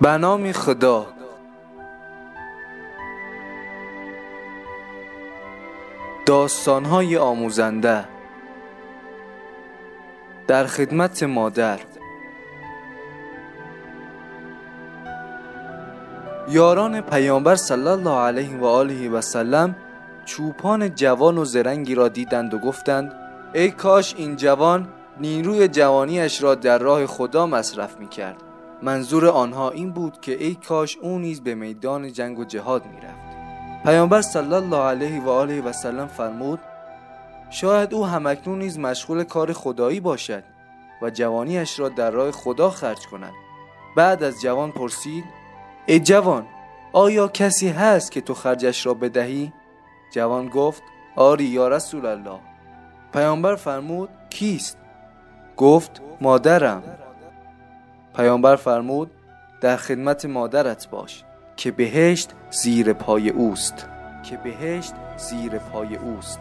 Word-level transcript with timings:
به 0.00 0.18
نام 0.18 0.52
خدا. 0.52 1.06
داستانهای 6.26 7.16
آموزنده. 7.16 8.04
در 10.46 10.66
خدمت 10.66 11.22
مادر. 11.22 11.80
یاران 16.48 17.00
پیامبر 17.00 17.56
صلی 17.56 17.86
الله 17.86 18.18
علیه 18.20 18.58
و 18.58 18.64
آله 18.64 19.08
و 19.08 19.20
سلم 19.20 19.76
چوپان 20.24 20.94
جوان 20.94 21.38
و 21.38 21.44
زرنگی 21.44 21.94
را 21.94 22.08
دیدند 22.08 22.54
و 22.54 22.58
گفتند 22.58 23.14
ای 23.54 23.70
کاش 23.70 24.14
این 24.16 24.36
جوان 24.36 24.88
نیروی 25.20 25.68
جوانیش 25.68 26.42
را 26.42 26.54
در 26.54 26.78
راه 26.78 27.06
خدا 27.06 27.46
مصرف 27.46 27.96
می 27.96 28.08
کرد 28.08 28.49
منظور 28.82 29.26
آنها 29.26 29.70
این 29.70 29.90
بود 29.90 30.20
که 30.20 30.44
ای 30.44 30.54
کاش 30.54 30.96
او 30.96 31.18
نیز 31.18 31.40
به 31.40 31.54
میدان 31.54 32.12
جنگ 32.12 32.38
و 32.38 32.44
جهاد 32.44 32.86
می 32.86 32.96
رفت 32.96 33.30
پیامبر 33.84 34.22
صلی 34.22 34.54
الله 34.54 34.82
علیه 34.82 35.22
و 35.22 35.28
آله 35.28 35.60
و 35.60 35.72
سلم 35.72 36.06
فرمود 36.06 36.60
شاید 37.50 37.94
او 37.94 38.06
همکنون 38.06 38.58
نیز 38.58 38.78
مشغول 38.78 39.24
کار 39.24 39.52
خدایی 39.52 40.00
باشد 40.00 40.44
و 41.02 41.10
جوانیش 41.10 41.80
را 41.80 41.88
در 41.88 42.10
راه 42.10 42.30
خدا 42.30 42.70
خرج 42.70 43.06
کند 43.06 43.32
بعد 43.96 44.22
از 44.22 44.40
جوان 44.40 44.72
پرسید 44.72 45.24
ای 45.86 46.00
جوان 46.00 46.46
آیا 46.92 47.28
کسی 47.28 47.68
هست 47.68 48.12
که 48.12 48.20
تو 48.20 48.34
خرجش 48.34 48.86
را 48.86 48.94
بدهی؟ 48.94 49.52
جوان 50.12 50.48
گفت 50.48 50.82
آری 51.16 51.44
یا 51.44 51.68
رسول 51.68 52.06
الله 52.06 52.38
پیامبر 53.12 53.56
فرمود 53.56 54.08
کیست؟ 54.30 54.78
گفت 55.56 56.02
مادرم 56.20 56.82
پیامبر 58.14 58.56
فرمود 58.56 59.10
در 59.60 59.76
خدمت 59.76 60.24
مادرت 60.24 60.88
باش 60.90 61.24
که 61.56 61.70
بهشت 61.70 62.30
زیر 62.50 62.92
پای 62.92 63.30
اوست. 63.30 63.86
که 64.22 64.36
بهشت 64.36 64.94
زیر 65.16 65.58
پای 65.58 65.96
اوست. 65.96 66.40